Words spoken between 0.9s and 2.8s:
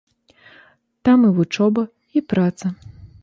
Там і вучоба, і праца.